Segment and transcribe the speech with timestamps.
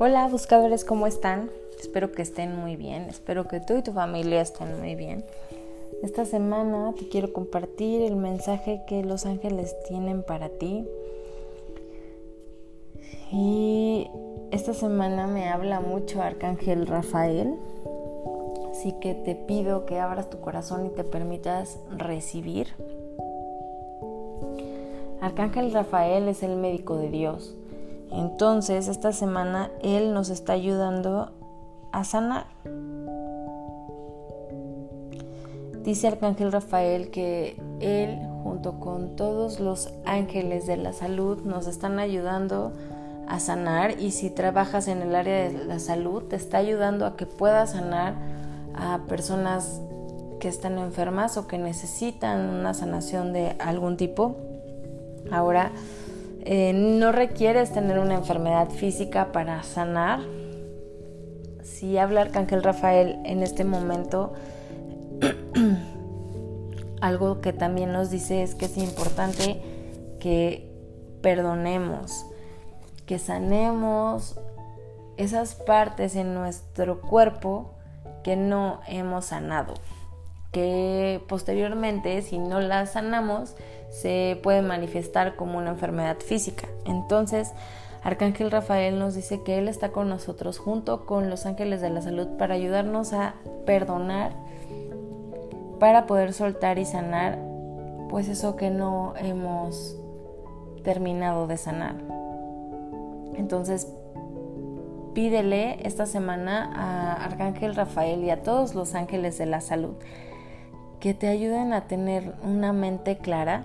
[0.00, 1.50] Hola buscadores, ¿cómo están?
[1.80, 5.24] Espero que estén muy bien, espero que tú y tu familia estén muy bien.
[6.04, 10.86] Esta semana te quiero compartir el mensaje que los ángeles tienen para ti.
[13.32, 14.08] Y
[14.52, 17.56] esta semana me habla mucho Arcángel Rafael,
[18.70, 22.68] así que te pido que abras tu corazón y te permitas recibir.
[25.20, 27.56] Arcángel Rafael es el médico de Dios
[28.10, 31.32] entonces, esta semana Él nos está ayudando
[31.92, 32.46] a sanar.
[35.82, 41.98] Dice Arcángel Rafael que Él, junto con todos los ángeles de la salud, nos están
[41.98, 42.72] ayudando
[43.26, 47.16] a sanar y si trabajas en el área de la salud, te está ayudando a
[47.16, 48.14] que puedas sanar
[48.74, 49.80] a personas
[50.40, 54.36] que están enfermas o que necesitan una sanación de algún tipo.
[55.30, 55.72] Ahora,
[56.50, 60.20] eh, no requieres tener una enfermedad física para sanar.
[61.62, 64.32] Si habla Arcángel Rafael en este momento,
[67.02, 69.60] algo que también nos dice es que es importante
[70.20, 70.72] que
[71.20, 72.24] perdonemos,
[73.04, 74.40] que sanemos
[75.18, 77.74] esas partes en nuestro cuerpo
[78.24, 79.74] que no hemos sanado,
[80.52, 83.54] que posteriormente si no las sanamos
[83.90, 86.68] se puede manifestar como una enfermedad física.
[86.84, 87.52] Entonces,
[88.02, 92.02] Arcángel Rafael nos dice que Él está con nosotros junto con los ángeles de la
[92.02, 93.34] salud para ayudarnos a
[93.66, 94.32] perdonar,
[95.78, 97.38] para poder soltar y sanar
[98.08, 99.96] pues eso que no hemos
[100.82, 101.96] terminado de sanar.
[103.34, 103.88] Entonces,
[105.14, 109.94] pídele esta semana a Arcángel Rafael y a todos los ángeles de la salud
[111.00, 113.64] que te ayuden a tener una mente clara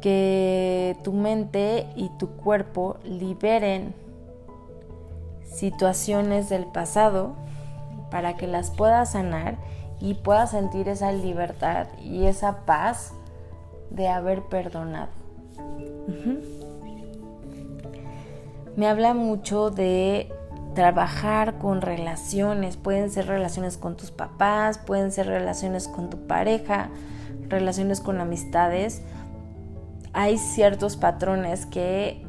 [0.00, 3.94] que tu mente y tu cuerpo liberen
[5.44, 7.34] situaciones del pasado
[8.10, 9.56] para que las puedas sanar
[10.00, 13.12] y puedas sentir esa libertad y esa paz
[13.90, 15.10] de haber perdonado.
[18.76, 20.32] Me habla mucho de
[20.78, 26.88] trabajar con relaciones, pueden ser relaciones con tus papás, pueden ser relaciones con tu pareja,
[27.48, 29.02] relaciones con amistades.
[30.12, 32.24] Hay ciertos patrones que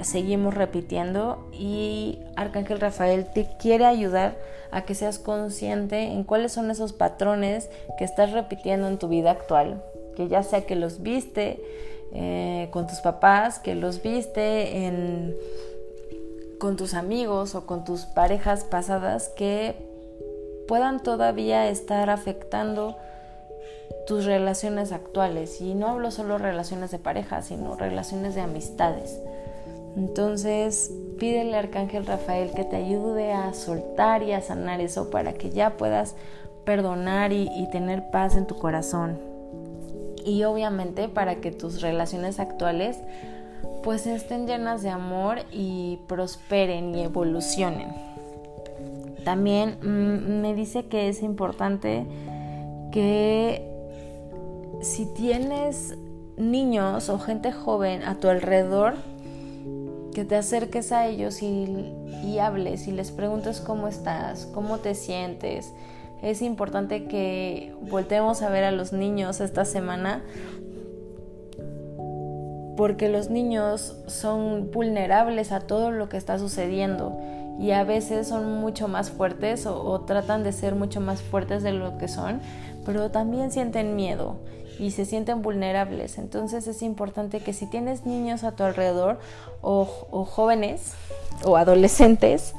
[0.00, 4.36] seguimos repitiendo y Arcángel Rafael te quiere ayudar
[4.72, 9.30] a que seas consciente en cuáles son esos patrones que estás repitiendo en tu vida
[9.30, 9.80] actual,
[10.16, 11.62] que ya sea que los viste
[12.12, 15.36] eh, con tus papás, que los viste en,
[16.62, 19.74] con tus amigos o con tus parejas pasadas que
[20.68, 22.96] puedan todavía estar afectando
[24.06, 25.60] tus relaciones actuales.
[25.60, 29.18] Y no hablo solo relaciones de pareja, sino relaciones de amistades.
[29.96, 35.32] Entonces, pídele al Arcángel Rafael que te ayude a soltar y a sanar eso para
[35.32, 36.14] que ya puedas
[36.64, 39.18] perdonar y, y tener paz en tu corazón.
[40.24, 42.98] Y obviamente para que tus relaciones actuales
[43.82, 47.88] pues estén llenas de amor y prosperen y evolucionen.
[49.24, 52.06] También mm, me dice que es importante
[52.90, 53.68] que
[54.80, 55.96] si tienes
[56.36, 58.94] niños o gente joven a tu alrededor,
[60.12, 65.72] que te acerques a ellos y, hables y les preguntes cómo estás, cómo te sientes.
[66.22, 70.22] Es importante que volteemos a ver a los niños esta semana
[72.76, 77.18] porque los niños son vulnerables a todo lo que está sucediendo
[77.58, 81.72] y a veces son mucho más fuertes o, tratan de ser mucho más fuertes de
[81.72, 82.40] lo que son,
[82.84, 84.36] pero también sienten miedo
[84.78, 86.18] y se sienten vulnerables.
[86.18, 89.18] Entonces es importante que si tienes niños a tu alrededor
[89.60, 90.94] o, jóvenes
[91.44, 92.54] o adolescentes,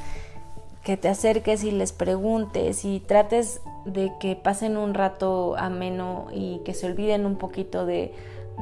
[0.83, 6.59] que te acerques y les preguntes y trates de que pasen un rato ameno y
[6.65, 8.13] que se olviden un poquito de,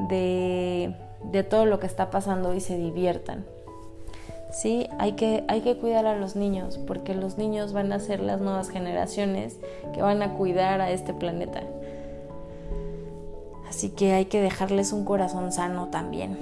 [0.08, 0.94] de,
[1.30, 3.44] de todo lo que está pasando y se diviertan.
[4.52, 8.20] Sí, hay que, hay que cuidar a los niños porque los niños van a ser
[8.20, 9.56] las nuevas generaciones
[9.94, 11.62] que van a cuidar a este planeta.
[13.66, 16.38] Así que hay que dejarles un corazón sano también.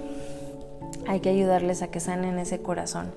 [1.07, 3.13] Hay que ayudarles a que sanen ese corazón.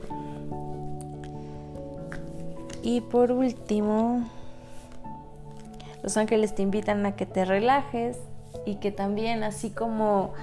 [2.83, 4.21] Y por último,
[6.03, 8.19] los ángeles te invitan a que te relajes
[8.65, 10.33] y que también así como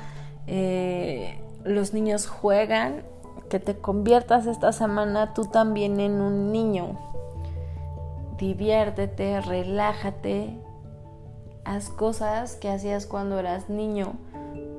[0.47, 3.03] eh, los niños juegan,
[3.49, 6.99] que te conviertas esta semana tú también en un niño.
[8.39, 10.57] Diviértete, relájate,
[11.65, 14.13] haz cosas que hacías cuando eras niño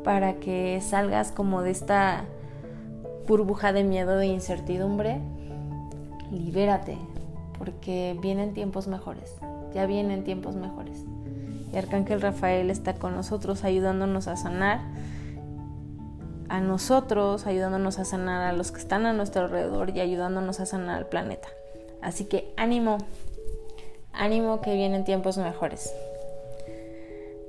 [0.03, 2.23] para que salgas como de esta
[3.27, 5.21] burbuja de miedo, de incertidumbre
[6.31, 6.97] libérate,
[7.57, 9.35] porque vienen tiempos mejores,
[9.73, 11.03] ya vienen tiempos mejores.
[11.71, 14.79] Y Arcángel Rafael está con nosotros ayudándonos a sanar
[16.51, 20.65] a nosotros, ayudándonos a sanar a los que están a nuestro alrededor y ayudándonos a
[20.65, 21.47] sanar al planeta.
[22.01, 22.97] Así que ánimo,
[24.11, 25.93] ánimo que vienen tiempos mejores.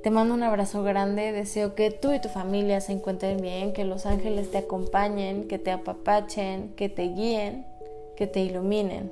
[0.03, 3.83] Te mando un abrazo grande, deseo que tú y tu familia se encuentren bien, que
[3.83, 7.65] los ángeles te acompañen, que te apapachen, que te guíen,
[8.15, 9.11] que te iluminen.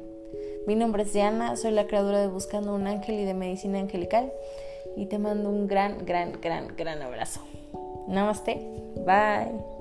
[0.67, 4.31] Mi nombre es Diana, soy la creadora de Buscando un Ángel y de Medicina Angelical
[4.95, 7.41] y te mando un gran, gran, gran, gran abrazo.
[8.07, 8.55] Namaste,
[9.05, 9.80] bye.